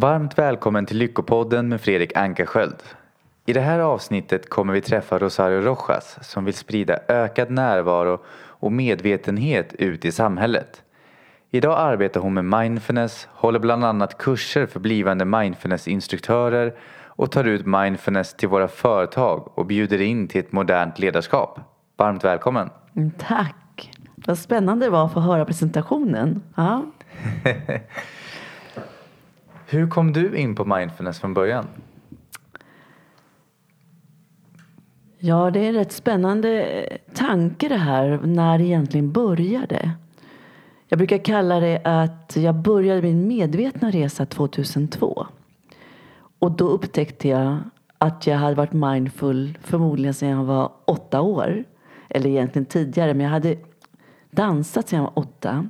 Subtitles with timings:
[0.00, 2.76] Varmt välkommen till Lyckopodden med Fredrik Ankarsköld.
[3.46, 8.72] I det här avsnittet kommer vi träffa Rosario Rojas som vill sprida ökad närvaro och
[8.72, 10.82] medvetenhet ut i samhället.
[11.50, 16.74] Idag arbetar hon med mindfulness, håller bland annat kurser för blivande mindfulness-instruktörer
[17.06, 21.60] och tar ut mindfulness till våra företag och bjuder in till ett modernt ledarskap.
[21.96, 22.70] Varmt välkommen!
[22.96, 23.90] Mm, Tack!
[24.14, 26.42] Vad spännande det var att få höra presentationen.
[26.56, 26.84] Ja.
[29.70, 31.66] Hur kom du in på mindfulness från början?
[35.18, 39.90] ja, det är en rätt spännande eh, tanke det här när det egentligen började.
[40.88, 45.26] Jag brukar kalla det att jag började min medvetna resa 2002.
[46.38, 47.58] Och då upptäckte jag
[47.98, 51.64] att jag hade varit mindful förmodligen sedan jag var åtta år.
[52.08, 53.56] Eller egentligen tidigare, men jag hade
[54.30, 55.68] dansat sedan jag var åtta.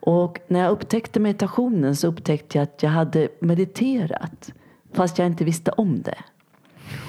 [0.00, 4.52] Och när jag upptäckte meditationen så upptäckte jag att jag hade mediterat
[4.92, 6.18] fast jag inte visste om det.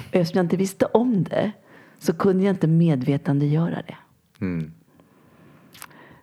[0.08, 1.52] Och eftersom jag inte visste om det
[1.98, 3.96] så kunde jag inte medvetandegöra det.
[4.40, 4.72] Mm.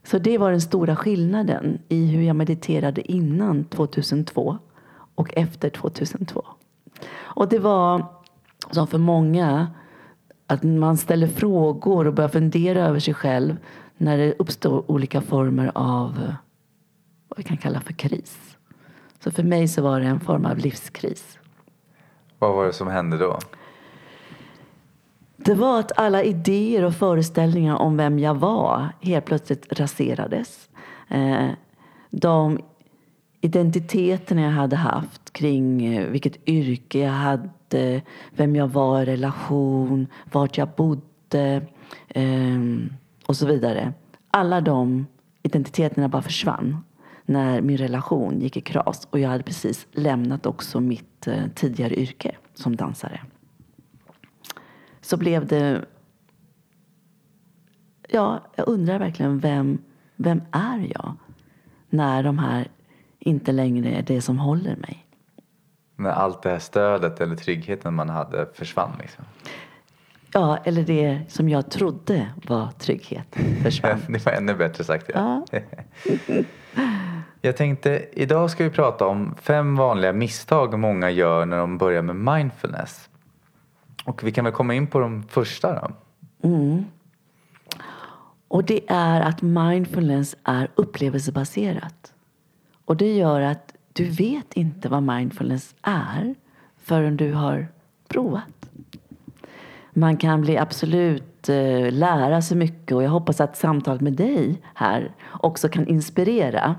[0.03, 4.57] Så det var den stora skillnaden i hur jag mediterade innan 2002
[5.15, 6.45] och efter 2002.
[7.11, 8.05] Och det var
[8.71, 9.67] som för många
[10.47, 13.57] att man ställer frågor och börjar fundera över sig själv
[13.97, 16.33] när det uppstår olika former av
[17.29, 18.57] vad vi kan kalla för kris.
[19.19, 21.37] Så för mig så var det en form av livskris.
[22.39, 23.39] Vad var det som hände då?
[25.37, 30.69] Det var att alla idéer och föreställningar om vem jag var helt plötsligt raserades.
[31.07, 31.49] Eh,
[32.09, 32.59] De
[33.41, 40.07] identiteterna jag hade haft kring eh, vilket yrke jag hade, vem jag var i relation,
[40.31, 41.61] vart jag bodde
[42.07, 42.59] eh,
[43.25, 43.93] och så vidare.
[44.31, 45.07] Alla de
[45.43, 46.77] identiteterna bara försvann
[47.29, 51.99] när min relation gick i kras och jag hade precis lämnat också mitt eh, tidigare
[51.99, 53.21] yrke som dansare
[55.01, 55.85] så blev det...
[58.07, 59.81] Ja, jag undrar verkligen vem,
[60.15, 61.15] vem är jag
[61.89, 62.67] när de här
[63.19, 65.05] inte längre är det som håller mig.
[65.95, 69.25] När allt det här stödet eller tryggheten man hade försvann liksom.
[70.33, 73.99] Ja, eller det som jag trodde var trygghet försvann.
[74.07, 75.11] Det var ännu bättre sagt.
[75.13, 75.45] Ja.
[75.51, 75.59] Ja.
[77.41, 82.01] Jag tänkte, idag ska vi prata om fem vanliga misstag många gör när de börjar
[82.01, 83.09] med mindfulness.
[84.05, 85.91] Och vi kan väl komma in på de första då.
[86.49, 86.85] Mm.
[88.47, 92.13] Och det är att mindfulness är upplevelsebaserat.
[92.85, 96.35] Och det gör att du vet inte vad mindfulness är
[96.77, 97.67] förrän du har
[98.07, 98.69] provat.
[99.93, 104.61] Man kan bli absolut eh, lära sig mycket och jag hoppas att samtalet med dig
[104.73, 106.75] här också kan inspirera.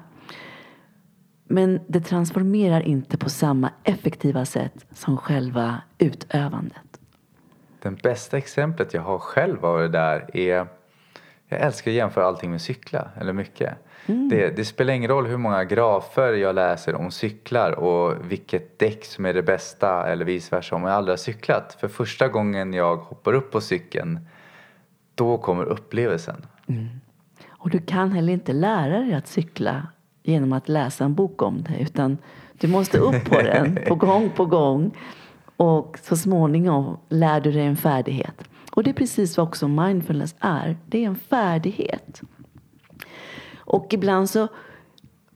[1.52, 7.00] Men det transformerar inte på samma effektiva sätt som själva utövandet.
[7.82, 10.66] Det bästa exemplet jag har själv av det där är
[11.48, 13.74] jag älskar att jämföra allting med cykla, eller mycket.
[14.06, 19.04] Det, det spelar ingen roll hur många grafer jag läser om cyklar och vilket däck
[19.04, 21.76] som är det bästa eller vice versa om jag aldrig har cyklat.
[21.80, 24.20] För första gången jag hoppar upp på cykeln,
[25.14, 26.46] då kommer upplevelsen.
[27.48, 29.86] Och du kan heller inte lära dig att cykla
[30.22, 32.18] genom att läsa en bok om det utan
[32.52, 34.90] du måste upp på den på gång på gång
[35.56, 38.44] och så småningom lär du dig en färdighet.
[38.72, 40.76] Och det är precis vad också mindfulness är.
[40.86, 42.22] Det är en färdighet.
[43.56, 44.48] Och ibland så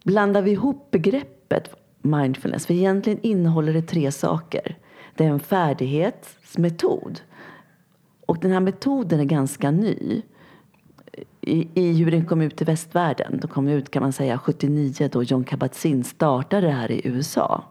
[0.05, 1.71] blandar vi ihop begreppet
[2.03, 4.78] mindfulness för egentligen innehåller det tre saker.
[5.15, 7.21] Det är en färdighetsmetod
[8.27, 10.22] och den här metoden är ganska ny
[11.47, 13.38] i, i hur den kom ut i västvärlden.
[13.41, 17.65] Den kom ut kan man säga 79 då John Kabat-Zinn startade det här i USA.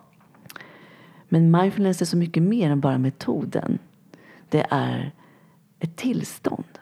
[1.30, 3.80] Men mindfulness är så mycket mer än bara metoden.
[4.50, 5.12] Det är
[5.80, 6.80] ett tillstånd.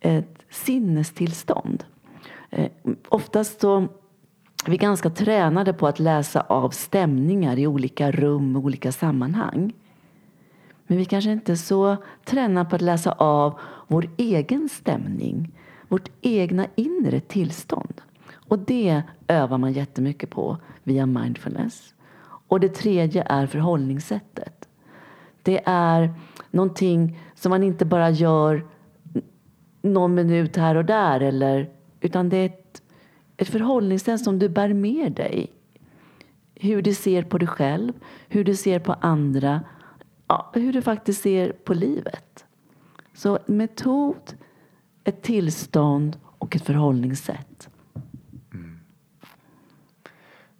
[0.00, 1.84] Ett sinnestillstånd.
[2.50, 2.70] Eh,
[3.08, 3.88] oftast så
[4.66, 9.72] är vi ganska tränade på att läsa av stämningar i olika rum och olika sammanhang.
[10.86, 15.52] Men vi kanske inte är så tränade på att läsa av vår egen stämning,
[15.88, 18.00] vårt egna inre tillstånd.
[18.34, 21.94] Och det övar man jättemycket på via mindfulness.
[22.48, 24.68] Och det tredje är förhållningssättet.
[25.42, 26.14] Det är
[26.50, 28.66] någonting som man inte bara gör
[29.82, 32.82] någon minut här och där eller, utan det är ett,
[33.36, 35.52] ett förhållningssätt som du bär med dig.
[36.54, 37.92] Hur du ser på dig själv,
[38.28, 39.60] hur du ser på andra,
[40.26, 42.44] ja, hur du faktiskt ser på livet.
[43.14, 44.34] Så metod,
[45.06, 47.68] ett tillstånd och ett förhållningssätt.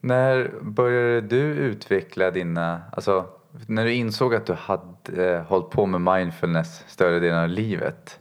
[0.01, 3.27] När började du utveckla dina, alltså
[3.67, 8.21] när du insåg att du hade eh, hållit på med mindfulness större delen av livet,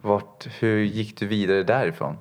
[0.00, 2.16] vart, hur gick du vidare därifrån?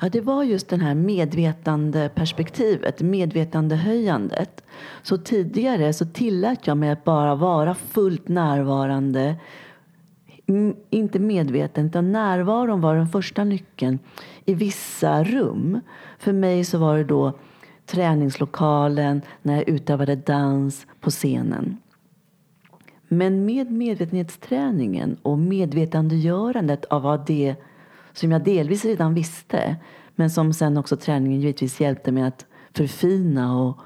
[0.00, 4.64] Ja, det var just det här medvetande perspektivet, medvetandehöjandet.
[5.02, 9.36] Så tidigare så tillät jag mig att bara vara fullt närvarande,
[10.90, 13.98] inte medveten, utan närvaron var den första nyckeln
[14.44, 15.80] i vissa rum.
[16.18, 17.32] För mig så var det då
[17.86, 21.76] träningslokalen, när jag utövade dans på scenen.
[23.08, 27.54] Men med medvetenhetsträningen och medvetandegörandet av vad det
[28.12, 29.76] som jag delvis redan visste
[30.14, 33.78] men som sen också träningen givetvis hjälpte mig att förfina och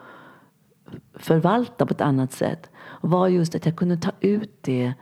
[1.15, 2.71] förvalta på ett annat sätt
[3.01, 4.95] var just att jag kunde ta ut det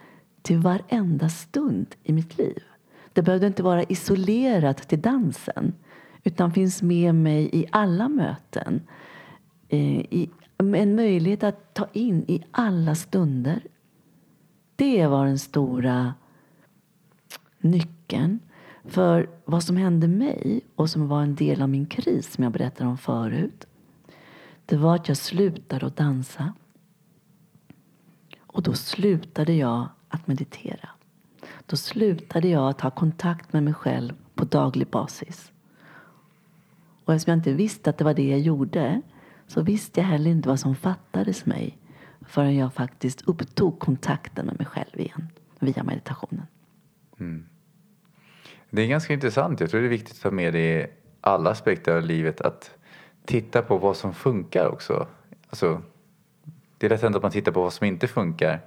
[0.46, 2.62] till varenda stund i mitt liv.
[3.12, 5.74] Det behövde inte vara isolerat till dansen
[6.24, 8.82] utan finns med mig i alla möten.
[9.68, 13.60] Eh, I, en möjlighet att ta in i alla stunder.
[14.76, 16.14] Det var den stora
[17.58, 18.40] nyckeln.
[18.84, 22.52] För vad som hände mig och som var en del av min kris som jag
[22.52, 23.66] berättade om förut.
[24.66, 26.54] Det var att jag slutade att dansa.
[28.38, 30.88] Och då slutade jag att meditera.
[31.66, 35.52] Då slutade jag att ha kontakt med mig själv på daglig basis.
[37.04, 39.02] Och eftersom jag inte visste att det var det jag gjorde
[39.46, 41.78] så visste jag heller inte vad som fattades mig
[42.20, 46.46] förrän jag faktiskt upptog kontakten med mig själv igen via meditationen.
[47.18, 47.46] Mm.
[48.70, 49.60] Det är ganska intressant.
[49.60, 50.86] Jag tror det är viktigt att ta med det i
[51.20, 52.70] alla aspekter av livet att
[53.24, 55.08] titta på vad som funkar också.
[55.48, 55.82] Alltså,
[56.78, 58.60] det är lätt hänt att man tittar på vad som inte funkar.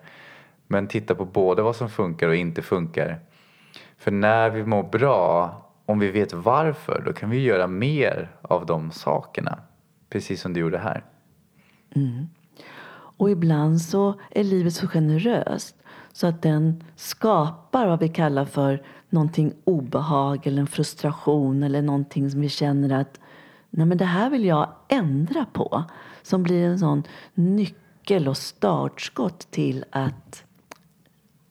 [0.71, 3.19] Men titta på både vad som funkar och inte funkar.
[3.97, 5.55] För när vi mår bra,
[5.85, 9.59] om vi vet varför, då kan vi göra mer av de sakerna.
[10.09, 11.05] Precis som du gjorde här.
[11.95, 12.27] Mm.
[13.17, 15.75] Och ibland så är livet så generöst
[16.13, 22.29] så att den skapar vad vi kallar för någonting obehag eller en frustration eller någonting
[22.29, 23.19] som vi känner att
[23.69, 25.83] Nej, men det här vill jag ändra på.
[26.21, 30.43] Som blir en sån nyckel och startskott till att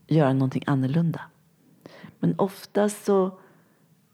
[0.08, 1.20] göra någonting annorlunda.
[2.18, 3.38] Men oftast så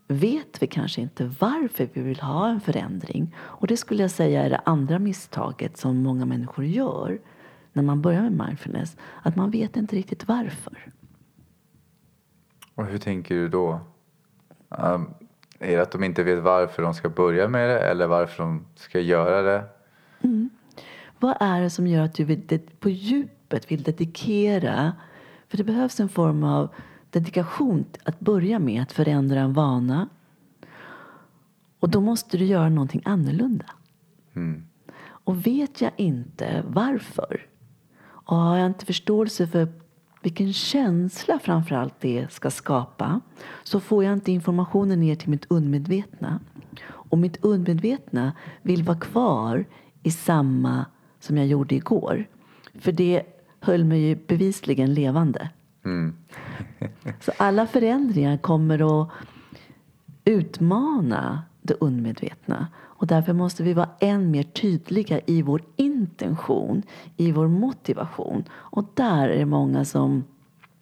[0.08, 3.36] vet vi kanske inte varför vi vill ha en förändring.
[3.36, 7.18] Och det skulle jag säga är det andra misstaget som många människor gör
[7.72, 8.96] när man börjar med mindfulness.
[9.22, 10.92] Att man vet inte riktigt varför.
[12.74, 13.80] Och hur tänker du då?
[14.68, 15.14] Um,
[15.58, 18.66] är det att de inte vet varför de ska börja med det eller varför de
[18.74, 19.64] ska göra det?
[20.22, 20.50] Mm.
[21.18, 24.92] Vad är det som gör att du vill, på djupet vill dedikera?
[25.48, 26.68] För det behövs en form av
[27.10, 30.08] dedikation att börja med att förändra en vana.
[31.80, 33.66] Och då måste du göra någonting annorlunda.
[34.34, 34.64] Mm.
[35.06, 37.46] Och vet jag inte varför
[38.24, 39.68] och har jag inte förståelse för
[40.22, 43.20] vilken känsla framförallt det ska skapa
[43.62, 46.40] så får jag inte informationen ner till mitt undermedvetna.
[46.86, 48.32] Och mitt undermedvetna
[48.62, 49.64] vill vara kvar
[50.02, 50.86] i samma
[51.20, 52.28] som jag gjorde igår.
[52.74, 53.22] För det
[53.64, 55.50] höll mig ju bevisligen levande.
[55.84, 56.16] Mm.
[57.20, 59.08] så alla förändringar kommer att
[60.24, 62.68] utmana det undermedvetna.
[62.76, 66.82] Och därför måste vi vara än mer tydliga i vår intention,
[67.16, 68.44] i vår motivation.
[68.52, 70.24] Och där är det många som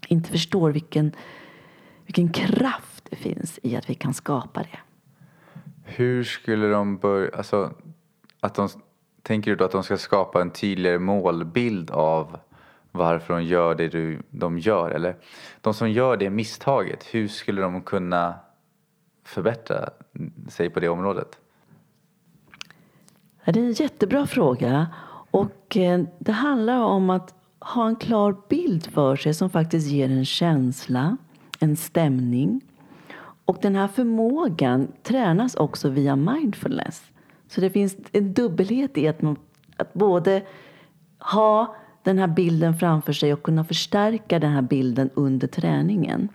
[0.09, 1.13] inte förstår vilken,
[2.07, 4.79] vilken kraft det finns i att vi kan skapa det.
[5.85, 7.73] Hur skulle de börja, alltså
[8.41, 8.69] att de,
[9.23, 12.39] tänker du då att de ska skapa en tydligare målbild av
[12.93, 14.91] varför de gör det de gör?
[14.91, 15.17] Eller
[15.61, 18.35] de som gör det misstaget, hur skulle de kunna
[19.25, 19.91] förbättra
[20.49, 21.39] sig på det området?
[23.45, 24.87] Ja, det är en jättebra fråga.
[25.31, 30.11] Och eh, det handlar om att ha en klar bild för sig som faktiskt ger
[30.11, 31.17] en känsla,
[31.61, 32.61] en stämning.
[33.45, 37.03] Och den här förmågan tränas också via mindfulness.
[37.49, 39.37] Så det finns en dubbelhet i att, man,
[39.77, 40.43] att både
[41.19, 46.29] ha den här bilden framför sig och kunna förstärka den här bilden under träningen.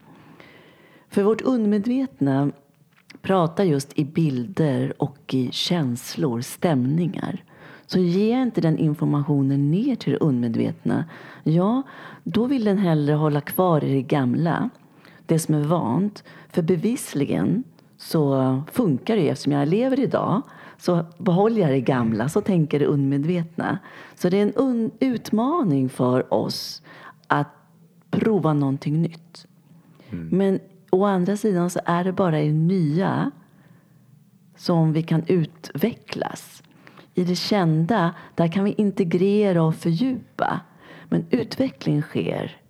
[1.09, 2.51] För vårt undermedvetna
[3.21, 7.43] pratar just i bilder och i känslor, stämningar.
[7.85, 11.05] Så ger inte den informationen ner till det undermedvetna,
[11.43, 11.81] ja,
[12.23, 14.69] då vill den hellre hålla kvar i det gamla,
[15.25, 16.23] det som är vant.
[16.49, 17.63] För bevisligen
[17.97, 20.41] så funkar det eftersom jag lever idag
[20.77, 23.79] så behåller jag det gamla, så tänker det undermedvetna.
[24.15, 26.81] Så det är en utmaning för oss
[27.27, 27.47] att
[28.11, 29.47] prova någonting nytt.
[30.09, 30.29] Mm.
[30.37, 33.31] Men å andra sidan så är det bara i nya
[34.55, 36.63] som vi kan utvecklas.
[37.13, 40.59] i det kända, där kan vi integrera och fördjupa.
[41.09, 42.61] Men utveckling sker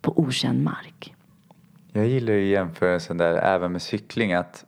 [0.00, 1.14] på okänd mark.
[1.92, 4.64] Jag gillar ju jämförelsen där även med cykling att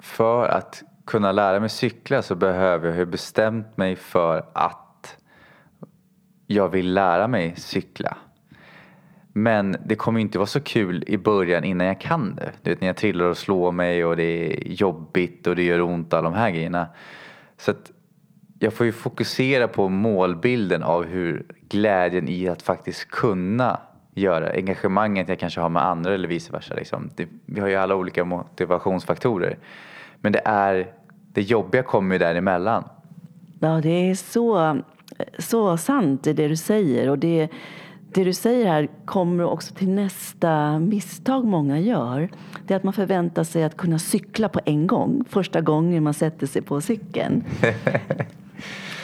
[0.00, 5.16] för att kunna lära mig cykla så behöver jag ha bestämt mig för att
[6.46, 8.16] jag vill lära mig cykla.
[9.32, 12.52] Men det kommer inte vara så kul i början innan jag kan det.
[12.62, 15.80] Du vet när jag trillar och slår mig och det är jobbigt och det gör
[15.80, 16.86] ont och alla de här grejerna.
[17.56, 17.92] Så att
[18.58, 23.80] jag får ju fokusera på målbilden av hur glädjen i att faktiskt kunna
[24.14, 26.74] göra, engagemanget jag kanske har med andra eller vice versa.
[26.74, 27.10] Liksom.
[27.16, 29.58] Det, vi har ju alla olika motivationsfaktorer.
[30.22, 30.92] Men det är,
[31.32, 32.84] det jobbiga kommer ju däremellan.
[33.60, 34.78] Ja, det är så,
[35.38, 37.10] så sant det, du säger.
[37.10, 37.48] Och det,
[38.14, 42.28] det du säger här kommer också till nästa misstag många gör.
[42.66, 46.14] Det är att man förväntar sig att kunna cykla på en gång, första gången man
[46.14, 47.44] sätter sig på cykeln.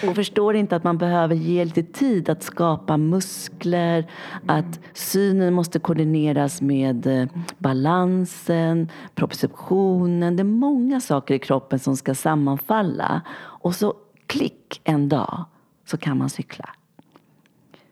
[0.07, 4.11] och förstår inte att man behöver ge lite tid att skapa muskler,
[4.47, 7.29] att synen måste koordineras med eh,
[7.59, 10.37] balansen, proprioceptionen.
[10.37, 13.23] Det är många saker i kroppen som ska sammanfalla.
[13.39, 13.95] Och så
[14.27, 15.45] klick en dag
[15.87, 16.69] så kan man cykla.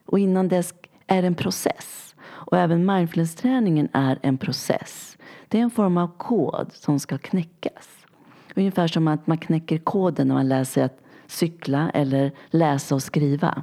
[0.06, 0.74] Och innan dess
[1.06, 2.14] är det en process.
[2.26, 5.16] Och även mindfulness-träningen är en process.
[5.48, 7.88] Det är en form av kod som ska knäckas.
[8.54, 13.62] Ungefär som att man knäcker koden när man läser att cykla eller läsa och skriva.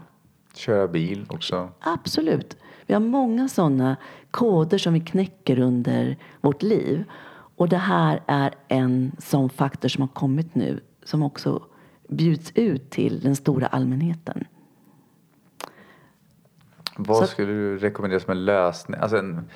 [0.53, 1.69] Köra bil också.
[1.79, 2.57] Absolut.
[2.85, 3.95] Vi har många sådana
[4.31, 7.03] koder som vi knäcker under vårt liv.
[7.55, 11.63] Och det här är en sån faktor som har kommit nu som också
[12.07, 14.43] bjuds ut till den stora allmänheten.
[16.95, 18.99] Vad Så skulle du rekommendera som en lösning?
[18.99, 19.49] Alltså en,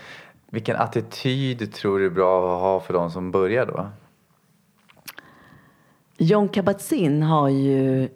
[0.49, 3.87] vilken attityd tror du är bra att ha för de som börjar då?
[6.17, 8.09] John Kabat-Zinn har ju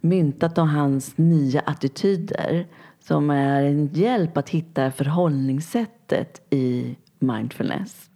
[0.00, 2.66] myntat om hans nya attityder
[3.00, 8.10] som är en hjälp att hitta förhållningssättet i mindfulness.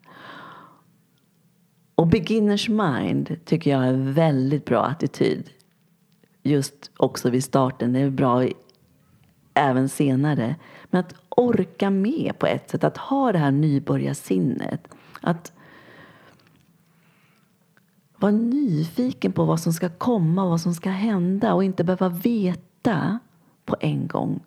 [1.94, 5.50] Och beginners mind tycker jag är en väldigt bra attityd.
[6.42, 7.92] Just också vid starten.
[7.92, 8.46] Det är bra
[9.54, 10.56] även senare.
[10.90, 14.88] Men att orka med på ett sätt, att ha det här nybörjarsinnet.
[15.20, 15.52] Att
[18.22, 22.08] vara nyfiken på vad som ska komma, och vad som ska hända och inte behöva
[22.08, 23.18] veta
[23.64, 24.40] på en gång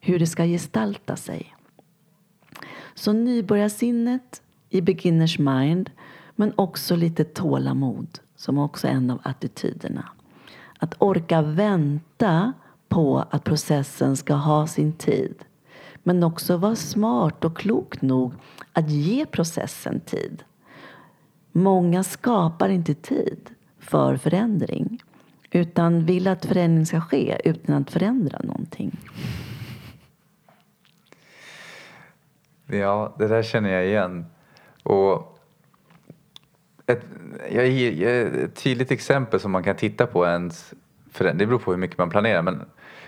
[0.00, 1.54] hur det ska gestalta sig.
[2.94, 5.90] Så nybörjarsinnet i beginners mind
[6.36, 10.08] men också lite tålamod som också är en av attityderna.
[10.78, 12.52] Att orka vänta
[12.88, 15.34] på att processen ska ha sin tid.
[16.02, 18.34] Men också vara smart och klok nog
[18.72, 20.44] att ge processen tid.
[21.52, 25.02] Många skapar inte tid för förändring
[25.50, 29.00] utan vill att förändring ska ske utan att förändra någonting.
[32.66, 34.26] Ja, det där känner jag igen.
[34.82, 35.38] Och
[36.86, 37.06] ett,
[37.50, 40.74] jag ger ett tydligt exempel som man kan titta på ens
[41.10, 41.38] förändring.
[41.38, 42.42] Det beror på hur mycket man planerar.
[42.42, 42.64] Men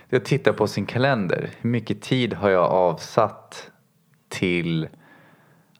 [0.08, 1.50] jag tittar på sin kalender.
[1.60, 3.70] Hur mycket tid har jag avsatt
[4.28, 4.88] till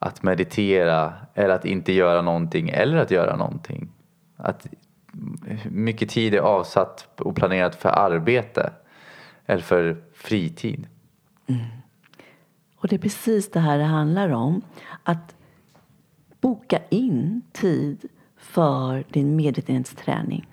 [0.05, 3.89] att meditera eller att inte göra någonting eller att göra någonting?
[4.37, 4.67] Att
[5.47, 8.73] hur mycket tid är avsatt och planerat för arbete
[9.45, 10.87] eller för fritid?
[11.47, 11.61] Mm.
[12.75, 14.61] Och det är precis det här det handlar om.
[15.03, 15.35] Att
[16.41, 18.05] boka in tid
[18.37, 20.47] för din medvetenhetsträning.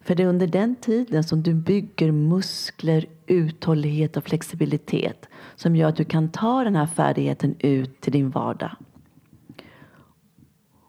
[0.00, 5.88] För det är under den tiden som du bygger muskler, uthållighet och flexibilitet som gör
[5.88, 8.70] att du kan ta den här färdigheten ut till din vardag.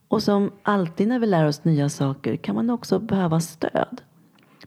[0.08, 4.02] Och som alltid när vi lär oss nya saker kan man också behöva stöd.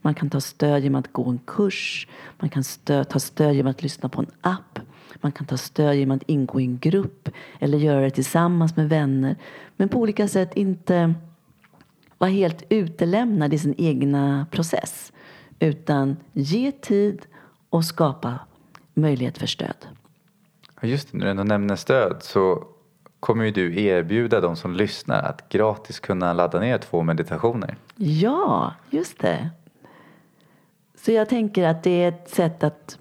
[0.02, 3.70] Man kan ta stöd genom att gå en kurs, man kan stöd, ta stöd genom
[3.70, 4.78] att lyssna på en app,
[5.20, 7.28] man kan ta stöd genom att ingå i en grupp
[7.60, 9.36] eller göra det tillsammans med vänner.
[9.76, 11.14] Men på olika sätt inte
[12.18, 15.12] vara helt utelämnad i sin egna process.
[15.58, 17.26] Utan ge tid
[17.70, 18.38] och skapa
[18.96, 19.86] möjlighet för stöd.
[20.82, 22.64] Just det, när du ändå nämner stöd så
[23.20, 27.76] kommer ju du erbjuda de som lyssnar att gratis kunna ladda ner två meditationer.
[27.96, 29.50] Ja, just det.
[30.94, 32.98] Så jag tänker att det är ett sätt att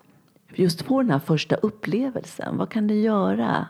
[0.53, 2.57] just få den här första upplevelsen.
[2.57, 3.67] Vad kan det göra?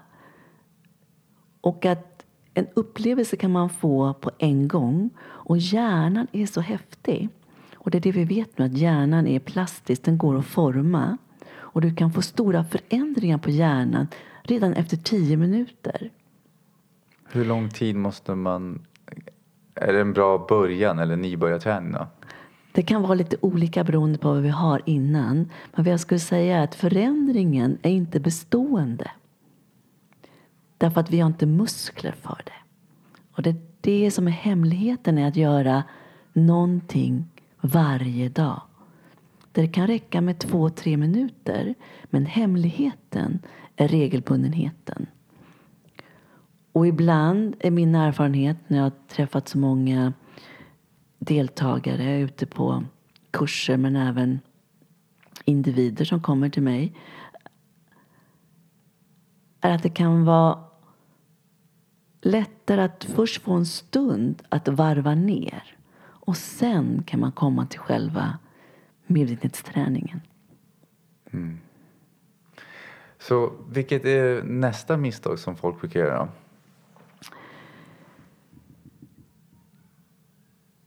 [1.62, 7.30] Och att en upplevelse kan man få på en gång och hjärnan är så häftig.
[7.74, 11.18] Och det är det vi vet nu, att hjärnan är plastisk, den går att forma.
[11.76, 14.08] Och du kan få stora förändringar på hjärnan
[14.44, 16.10] redan efter tio minuter.
[17.32, 18.86] Hur lång tid måste man...
[19.76, 22.08] Är det en bra början eller nybörjarträning då?
[22.72, 25.36] Det kan vara lite olika beroende på vad vi har innan.
[25.74, 29.12] Men vad jag skulle säga är att förändringen är inte bestående.
[30.78, 32.62] Därför att vi har inte muskler för det.
[33.32, 35.84] Och det är det som är hemligheten i att göra
[36.34, 37.26] någonting
[37.62, 38.62] varje dag.
[39.56, 41.76] Det kan räcka med två, tre minuter.
[42.06, 43.40] Men hemligheten
[43.76, 45.08] är regelbundenheten.
[46.72, 50.14] Och ibland är min erfarenhet när jag har träffat så många
[51.20, 52.84] deltagare ute på
[53.32, 54.40] kurser men även
[55.46, 56.96] individer som kommer till mig
[59.62, 60.64] är att det kan vara
[62.22, 67.80] lättare att först få en stund att varva ner och sen kan man komma till
[67.80, 68.38] själva
[69.08, 70.22] medvetenhetsträningen.
[71.32, 71.60] Mm.
[73.18, 76.30] Så vilket är nästa misstag som folk brukar göra?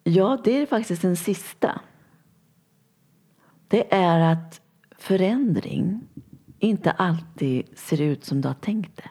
[0.04, 1.80] Ja, det är faktiskt den sista.
[3.68, 4.60] Det är att
[4.98, 6.00] förändring
[6.58, 9.10] inte alltid ser ut som du har tänkt det.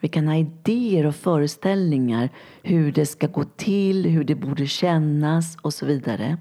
[0.00, 2.30] Vi kan ha idéer och föreställningar
[2.62, 6.38] hur det ska gå till, hur det borde kännas och så vidare.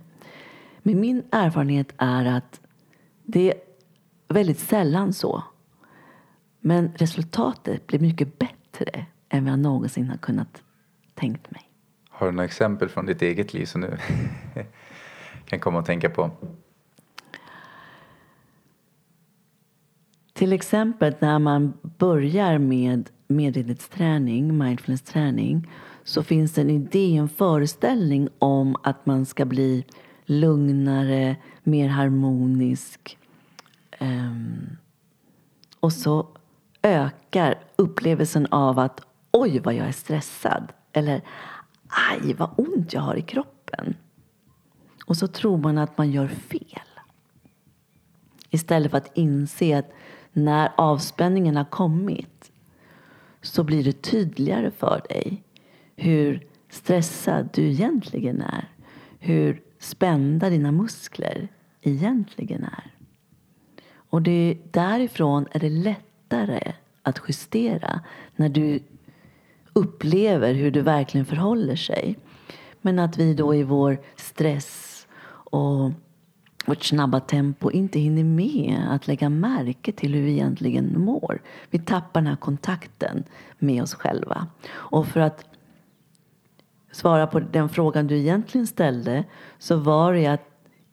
[0.87, 2.61] Men min erfarenhet är att
[3.23, 3.57] det är
[4.27, 5.43] väldigt sällan så.
[6.59, 10.63] Men resultatet blir mycket bättre än vad jag någonsin har kunnat
[11.15, 11.61] tänkt mig.
[12.09, 13.97] Har du några exempel från ditt eget liv som du
[15.45, 16.31] kan komma att tänka på?
[20.33, 25.69] Till exempel när man börjar med medvetenhetsträning, mindfulness-träning
[26.03, 29.85] så finns det en idé, en föreställning om att man ska bli
[30.27, 33.17] lugnare, mer harmonisk.
[33.99, 34.77] Um,
[35.79, 36.27] och så
[36.81, 40.73] ökar upplevelsen av att oj vad jag är stressad.
[40.93, 41.21] Eller
[41.87, 43.95] aj vad ont jag har i kroppen.
[45.05, 46.81] Och så tror man att man gör fel.
[48.49, 49.91] Istället för att inse att
[50.33, 52.51] när avspänningen har kommit
[53.41, 55.43] så blir det tydligare för dig
[55.95, 58.67] hur stressad du egentligen är.
[59.19, 61.47] Hur spända dina muskler
[61.81, 62.91] egentligen är.
[64.09, 68.01] Och det, därifrån är det lättare att justera
[68.35, 68.79] när du
[69.73, 72.17] upplever hur det verkligen förhåller sig.
[72.81, 75.91] Men att vi då i vår stress och
[76.65, 81.41] vårt snabba tempo inte hinner med att lägga märke till hur vi egentligen mår.
[81.69, 83.23] Vi tappar den här kontakten
[83.59, 84.47] med oss själva.
[84.69, 85.45] Och för att
[86.97, 89.23] svara på den frågan du egentligen ställde
[89.59, 90.41] så var det att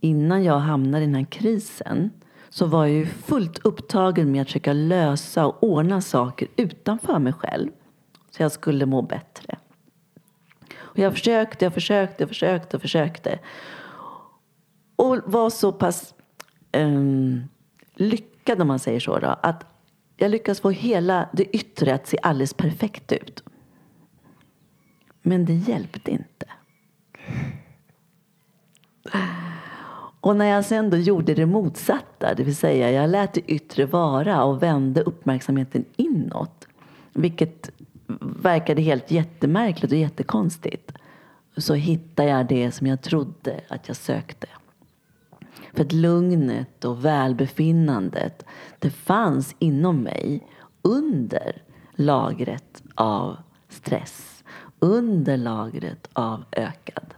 [0.00, 2.10] innan jag hamnade i den här krisen
[2.48, 7.32] så var jag ju fullt upptagen med att försöka lösa och ordna saker utanför mig
[7.32, 7.70] själv
[8.30, 9.58] så jag skulle må bättre.
[10.76, 13.38] Och jag försökte, jag försökte, försökte, försökte.
[14.96, 16.14] Och var så pass
[16.72, 17.44] um,
[17.94, 19.66] lyckad om man säger så då, att
[20.16, 23.44] jag lyckades få hela det yttre att se alldeles perfekt ut.
[25.26, 26.46] Men det hjälpte inte.
[30.20, 33.86] Och när jag sen då gjorde det motsatta, det vill säga jag lät det yttre
[33.86, 36.68] vara och vände uppmärksamheten inåt,
[37.12, 37.70] vilket
[38.20, 40.92] verkade helt jättemärkligt och jättekonstigt,
[41.56, 44.46] så hittade jag det som jag trodde att jag sökte.
[45.72, 48.44] För att lugnet och välbefinnandet,
[48.78, 50.46] det fanns inom mig
[50.82, 51.62] under
[51.94, 53.36] lagret av
[53.68, 54.33] stress,
[54.84, 57.14] under lagret av ökad,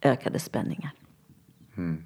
[0.00, 0.92] ökade spänningar.
[1.76, 2.04] Mm.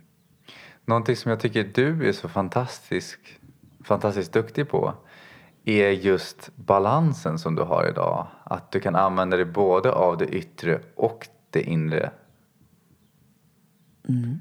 [0.84, 3.40] Någonting som jag tycker du är så fantastisk,
[3.84, 4.94] fantastiskt duktig på
[5.64, 8.26] är just balansen som du har idag.
[8.44, 12.10] Att du kan använda dig både av det yttre och det inre.
[14.08, 14.40] Mm.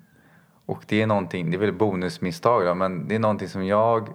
[0.65, 4.09] Och det är någonting, det är väl bonusmisstag då, men det är någonting som jag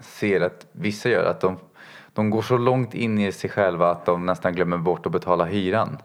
[0.00, 1.30] ser att vissa gör.
[1.30, 1.56] Att de,
[2.18, 5.44] de går så långt in i sig själva att de nästan glömmer bort att betala
[5.44, 5.98] hyran.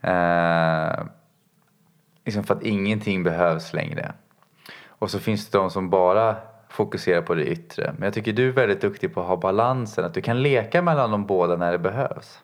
[0.00, 1.04] Eh,
[2.24, 4.12] liksom för att ingenting behövs längre.
[4.86, 6.36] Och så finns det de som bara
[6.68, 7.94] fokuserar på det yttre.
[7.98, 10.82] Men jag tycker du är väldigt duktig på att ha balansen, att du kan leka
[10.82, 12.38] mellan de båda när det behövs.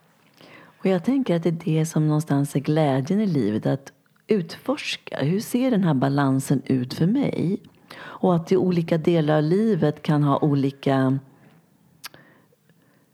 [0.78, 3.92] Och jag tänker att det är det som någonstans är glädjen i livet, att
[4.26, 5.16] utforska.
[5.20, 7.62] Hur ser den här balansen ut för mig?
[7.98, 11.18] Och att i olika delar av livet kan ha olika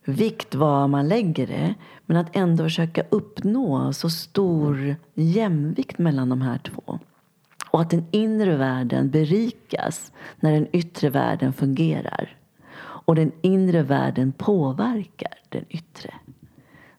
[0.05, 1.75] vikt var man lägger det.
[2.07, 6.99] Men att ändå försöka uppnå så stor jämvikt mellan de här två.
[7.71, 12.37] Och att den inre världen berikas när den yttre världen fungerar.
[12.77, 16.15] Och den inre världen påverkar den yttre.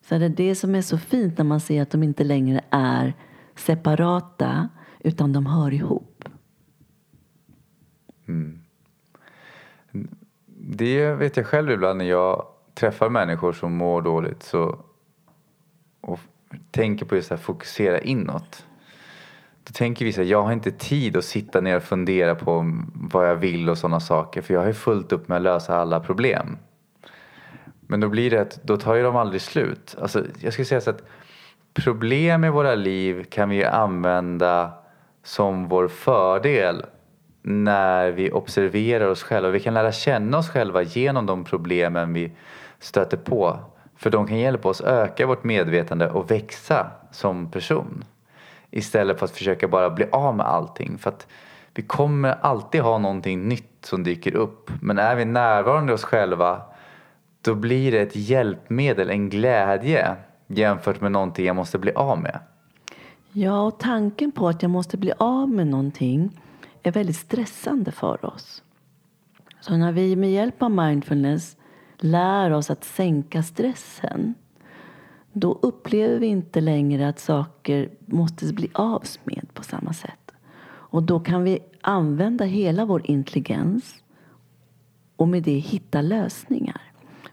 [0.01, 2.61] Så det är det som är så fint när man ser att de inte längre
[2.69, 3.13] är
[3.55, 6.23] separata utan de hör ihop.
[8.27, 8.59] Mm.
[10.57, 14.79] Det vet jag själv ibland när jag träffar människor som mår dåligt så,
[16.01, 16.19] och
[16.71, 18.65] tänker på just att fokusera inåt.
[19.63, 22.73] Då tänker vi så här, jag har inte tid att sitta ner och fundera på
[22.93, 25.77] vad jag vill och sådana saker för jag har ju fullt upp med att lösa
[25.77, 26.57] alla problem.
[27.87, 29.95] Men då blir det att då tar ju de aldrig slut.
[30.01, 31.03] Alltså, jag skulle säga så att
[31.73, 34.73] problem i våra liv kan vi använda
[35.23, 36.85] som vår fördel
[37.41, 39.49] när vi observerar oss själva.
[39.49, 42.31] Vi kan lära känna oss själva genom de problemen vi
[42.85, 43.59] stöter på.
[43.95, 48.03] För de kan hjälpa oss öka vårt medvetande och växa som person.
[48.71, 50.97] Istället för att försöka bara bli av med allting.
[50.97, 51.27] För att
[51.73, 54.71] vi kommer alltid ha någonting nytt som dyker upp.
[54.81, 56.61] Men är vi närvarande oss själva
[57.41, 60.15] då blir det ett hjälpmedel, en glädje
[60.47, 62.39] jämfört med någonting jag måste bli av med.
[63.31, 66.41] Ja, och tanken på att jag måste bli av med någonting
[66.83, 68.63] är väldigt stressande för oss.
[69.59, 71.57] Så när vi med hjälp av mindfulness
[71.97, 74.35] lär oss att sänka stressen
[75.37, 80.31] då upplever vi inte längre att saker måste bli av med på samma sätt.
[80.67, 83.95] Och då kan vi använda hela vår intelligens
[85.15, 86.81] och med det hitta lösningar.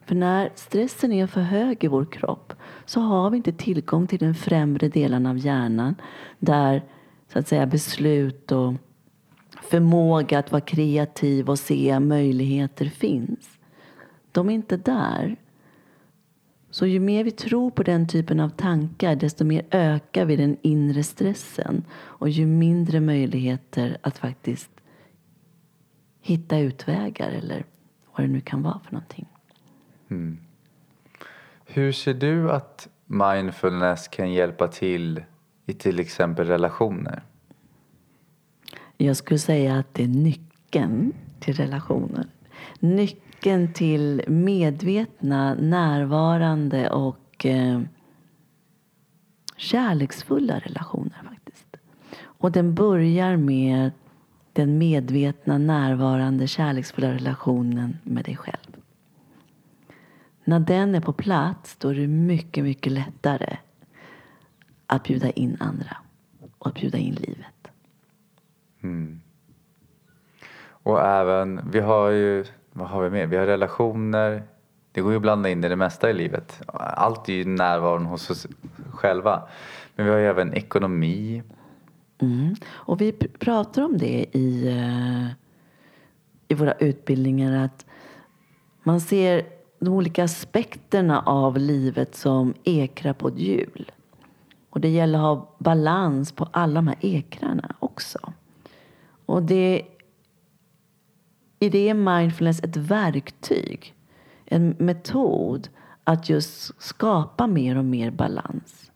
[0.06, 2.52] För när stressen är för hög i vår kropp
[2.84, 5.94] så har vi inte tillgång till den främre delen av hjärnan
[6.38, 6.82] där
[7.32, 8.74] så att säga beslut och
[9.62, 13.58] förmåga att vara kreativ och se möjligheter finns.
[14.32, 15.36] De är inte där.
[16.70, 20.56] Så ju mer vi tror på den typen av tankar desto mer ökar vi den
[20.62, 24.70] inre stressen och ju mindre möjligheter att faktiskt
[26.20, 27.64] hitta utvägar eller
[28.12, 29.26] vad det nu kan vara för någonting.
[30.08, 30.38] Mm.
[31.64, 35.24] Hur ser du att mindfulness kan hjälpa till
[35.66, 37.22] i till exempel relationer?
[38.96, 42.26] Jag skulle säga att det är nyckeln till relationer.
[42.80, 43.31] Nyckeln
[43.74, 47.80] till medvetna, närvarande och eh,
[49.56, 51.76] kärleksfulla relationer faktiskt.
[52.22, 53.90] Och den börjar med
[54.52, 58.76] den medvetna, närvarande, kärleksfulla relationen med dig själv.
[60.44, 63.56] När den är på plats då är det mycket, mycket lättare
[64.86, 65.96] att bjuda in andra
[66.58, 67.68] och att bjuda in livet.
[68.82, 69.20] Mm.
[70.84, 73.26] Och även, vi har ju, vad har vi mer?
[73.26, 74.42] Vi har relationer.
[74.92, 76.60] Det går ju att blanda in i det mesta i livet.
[76.74, 78.46] Allt är ju närvaron hos oss
[78.90, 79.42] själva.
[79.94, 81.42] Men vi har ju även ekonomi.
[82.18, 82.54] Mm.
[82.70, 85.26] Och vi pratar om det i, eh,
[86.48, 87.86] i våra utbildningar att
[88.82, 89.42] man ser
[89.78, 93.92] de olika aspekterna av livet som ekrar på ett hjul.
[94.70, 98.32] Och det gäller att ha balans på alla de här ekrarna också.
[99.26, 99.82] Och det,
[101.62, 103.94] i det är mindfulness ett verktyg,
[104.44, 105.68] en metod
[106.04, 108.90] att just skapa mer och mer balans.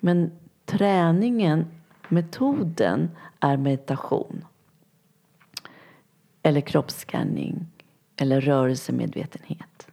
[0.00, 0.32] Men
[0.66, 1.66] träningen,
[2.08, 4.44] metoden, är meditation.
[6.42, 7.66] Eller kroppsskanning.
[8.16, 9.88] Eller rörelsemedvetenhet.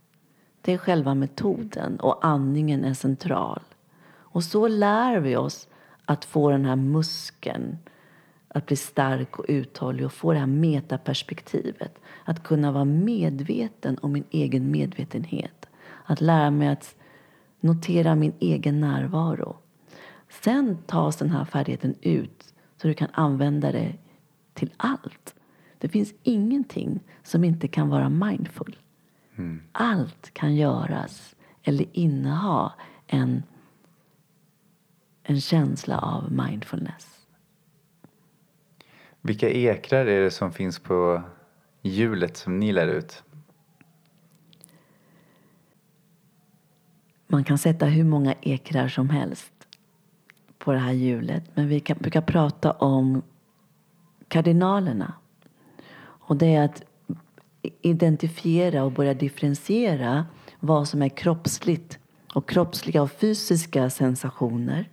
[0.61, 3.61] Det är själva metoden och andningen är central.
[4.09, 5.67] Och så lär vi oss
[6.05, 7.77] att få den här muskeln
[8.57, 11.99] att bli stark och uthållig och få det här metaperspektivet.
[12.25, 15.69] Att kunna vara medveten om min egen medvetenhet.
[16.05, 16.95] Att lära mig att
[17.59, 19.57] notera min egen närvaro.
[20.29, 23.93] Sen tas den här färdigheten ut så du kan använda det
[24.53, 25.35] till allt.
[25.77, 28.75] Det finns ingenting som inte kan vara mindful.
[29.35, 29.61] Mm.
[29.71, 32.73] Allt kan göras eller inneha
[33.07, 33.43] en,
[35.23, 37.16] en känsla av mindfulness.
[39.21, 41.21] Vilka ekrar är det som finns på
[41.82, 43.23] hjulet som ni lär ut?
[47.27, 49.53] Man kan sätta hur många ekrar som helst
[50.58, 51.43] på det här hjulet.
[51.53, 53.21] Men vi kan, brukar prata om
[54.27, 55.13] kardinalerna.
[55.99, 56.84] Och det är att
[57.82, 60.25] identifiera och börja differentiera
[60.60, 61.99] vad som är kroppsligt
[62.34, 64.89] och kroppsliga och fysiska sensationer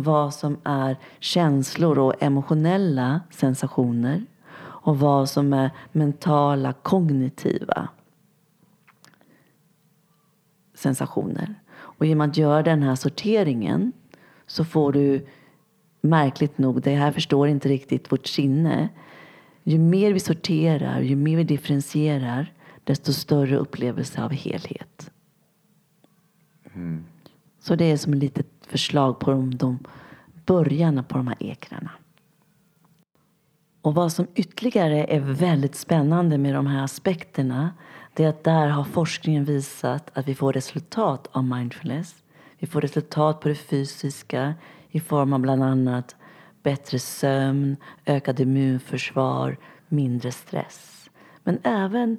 [0.00, 4.26] vad som är känslor och emotionella sensationer
[4.60, 7.88] och vad som är mentala, kognitiva
[10.74, 11.54] sensationer.
[11.76, 13.92] Och genom att göra den här sorteringen
[14.46, 15.26] så får du
[16.00, 18.88] märkligt nog, det här förstår inte riktigt vårt sinne.
[19.62, 22.52] Ju mer vi sorterar, ju mer vi differentierar
[22.84, 25.10] desto större upplevelse av helhet.
[26.74, 27.04] Mm.
[27.60, 29.78] Så det är som ett litet förslag på de, de
[30.46, 31.90] början på de här ekrarna.
[33.82, 37.70] Och vad som ytterligare är väldigt spännande med de här aspekterna
[38.14, 42.14] det är att där har forskningen visat att vi får resultat av mindfulness.
[42.58, 44.54] Vi får resultat på det fysiska
[44.90, 46.16] i form av bland annat
[46.62, 47.76] bättre sömn,
[48.06, 49.56] ökat immunförsvar,
[49.88, 51.10] mindre stress.
[51.44, 52.16] Men även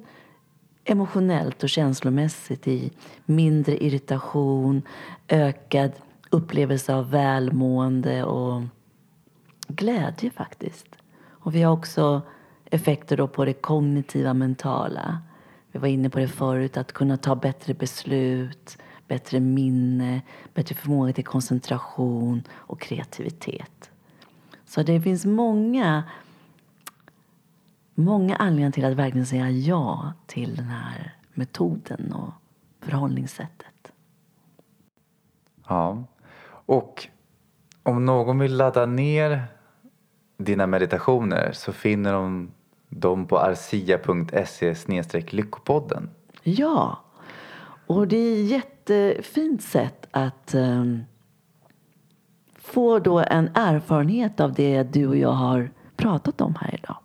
[0.84, 2.92] emotionellt och känslomässigt i
[3.24, 4.82] mindre irritation,
[5.28, 5.92] ökad
[6.30, 8.62] upplevelse av välmående och
[9.68, 10.86] glädje faktiskt.
[11.28, 12.22] Och vi har också
[12.64, 15.18] effekter då på det kognitiva mentala.
[15.72, 20.22] Vi var inne på det förut, att kunna ta bättre beslut, bättre minne,
[20.54, 23.90] bättre förmåga till koncentration och kreativitet.
[24.66, 26.04] Så det finns många,
[27.94, 32.32] många anledningar till att verkligen säga ja till den här metoden och
[32.80, 33.92] förhållningssättet.
[35.68, 36.04] Ja,
[36.70, 37.08] och
[37.82, 39.44] om någon vill ladda ner
[40.38, 42.50] dina meditationer så finner de
[42.88, 46.10] dem på arsia.se lyckopodden.
[46.42, 46.98] Ja,
[47.86, 51.04] och det är ett jättefint sätt att um,
[52.58, 56.96] få då en erfarenhet av det du och jag har pratat om här idag.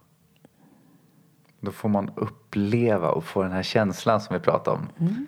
[1.59, 4.87] Då får man uppleva och få den här känslan som vi pratade om.
[4.99, 5.27] Mm.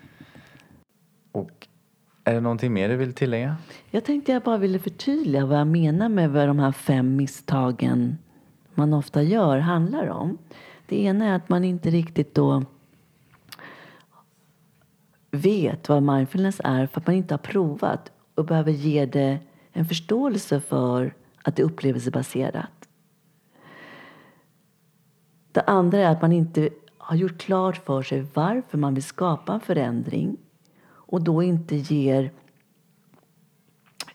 [2.28, 3.56] Är det någonting mer du vill tillägga?
[3.90, 8.18] Jag tänkte jag bara ville förtydliga vad jag menar med vad de här fem misstagen
[8.74, 10.38] man ofta gör handlar om.
[10.86, 12.64] Det ena är att man inte riktigt då
[15.30, 19.38] vet vad mindfulness är för att man inte har provat och behöver ge det
[19.72, 22.88] en förståelse för att det är upplevelsebaserat.
[25.52, 29.52] Det andra är att man inte har gjort klart för sig varför man vill skapa
[29.52, 30.36] en förändring
[31.08, 32.32] och då inte ger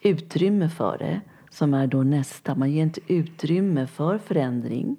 [0.01, 2.55] utrymme för det, som är då nästa.
[2.55, 4.97] Man ger inte utrymme för förändring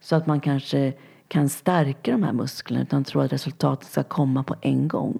[0.00, 0.92] så att man kanske
[1.28, 5.18] kan stärka de här musklerna utan tror att resultatet ska komma på en gång.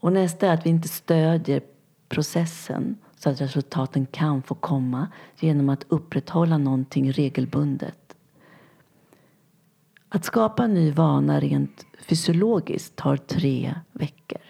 [0.00, 1.62] Och nästa är att vi inte stödjer
[2.08, 5.08] processen så att resultaten kan få komma
[5.38, 8.16] genom att upprätthålla någonting regelbundet.
[10.08, 14.42] Att skapa en ny vana rent fysiologiskt tar tre veckor.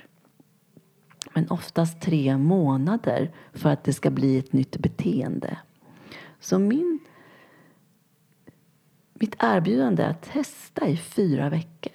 [1.35, 5.59] Men oftast tre månader för att det ska bli ett nytt beteende.
[6.41, 6.99] Så min,
[9.15, 11.93] mitt erbjudande är att testa i fyra veckor.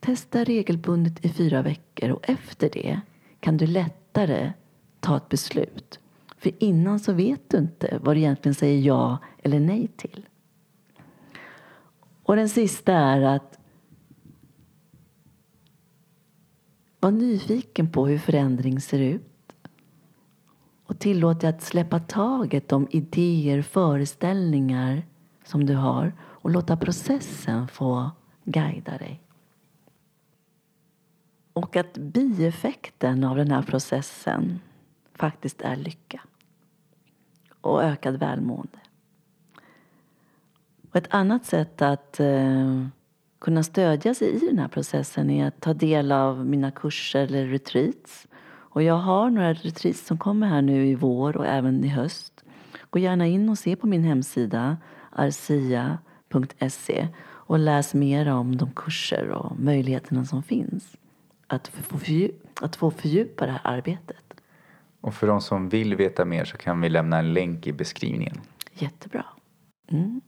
[0.00, 3.00] Testa regelbundet i fyra veckor och efter det
[3.40, 4.52] kan du lättare
[5.00, 6.00] ta ett beslut.
[6.38, 10.26] För innan så vet du inte vad du egentligen säger ja eller nej till.
[12.22, 13.58] Och den sista är att
[17.04, 19.52] Var nyfiken på hur förändring ser ut
[20.84, 25.02] och tillåt dig att släppa taget om idéer, föreställningar
[25.44, 28.10] som du har och låta processen få
[28.44, 29.22] guida dig.
[31.52, 34.60] Och att bieffekten av den här processen
[35.14, 36.20] faktiskt är lycka
[37.60, 38.78] och ökad välmående.
[40.90, 42.86] Och ett annat sätt att eh,
[43.44, 47.46] kunna stödja sig i den här processen är att ta del av mina kurser eller
[47.46, 48.26] retreats.
[48.46, 52.44] Och jag har några retreats som kommer här nu i vår och även i höst.
[52.90, 54.76] Gå gärna in och se på min hemsida
[55.10, 60.96] arsia.se och läs mer om de kurser och möjligheterna som finns
[61.46, 61.98] att få,
[62.60, 64.34] att få fördjupa det här arbetet.
[65.00, 68.40] Och för de som vill veta mer så kan vi lämna en länk i beskrivningen.
[68.72, 69.24] Jättebra.
[69.90, 70.20] Mm.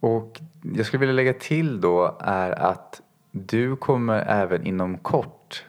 [0.00, 0.40] Och
[0.74, 5.64] jag skulle vilja lägga till då är att du kommer även inom kort,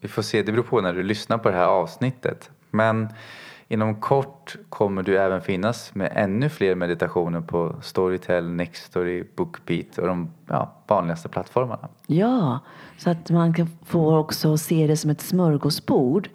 [0.00, 3.08] vi får se, det beror på när du lyssnar på det här avsnittet, men
[3.68, 10.06] Inom kort kommer du även finnas med ännu fler meditationer på Storytel, Nextory, Bookbeat och
[10.06, 11.88] de ja, vanligaste plattformarna.
[12.06, 12.58] Ja,
[12.98, 16.28] så att man kan få också se det som ett smörgåsbord.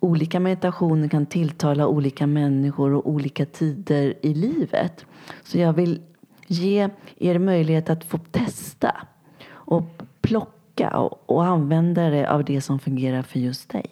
[0.00, 5.06] Olika meditationer kan tilltala olika människor och olika tider i livet.
[5.42, 6.02] Så jag vill
[6.46, 8.96] ge er möjlighet att få testa
[9.48, 13.86] och plocka och, och använda det av det som fungerar för just dig.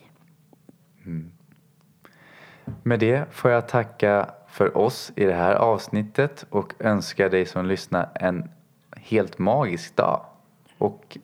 [1.07, 1.31] Mm.
[2.83, 7.67] Med det får jag tacka för oss i det här avsnittet och önska dig som
[7.67, 8.51] lyssnar en
[8.97, 10.21] helt magisk dag.
[10.79, 11.19] Och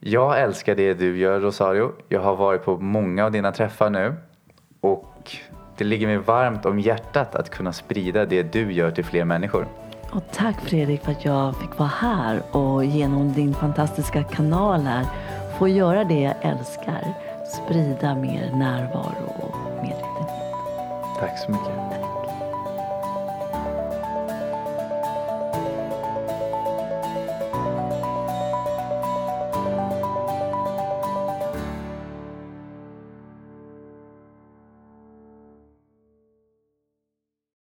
[0.00, 1.92] jag älskar det du gör Rosario.
[2.08, 4.14] Jag har varit på många av dina träffar nu
[4.80, 5.36] och
[5.76, 9.66] det ligger mig varmt om hjärtat att kunna sprida det du gör till fler människor.
[10.12, 15.06] Och tack Fredrik för att jag fick vara här och genom din fantastiska kanal här
[15.58, 17.14] få göra det jag älskar.
[17.46, 20.54] Sprida mer närvaro och medvetenhet.
[21.20, 22.07] Tack så mycket.